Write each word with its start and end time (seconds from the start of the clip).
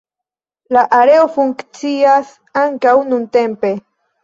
La 0.77 0.81
areo 0.99 1.27
funkcias 1.35 2.33
ankaŭ 2.65 2.97
nuntempe. 3.13 3.75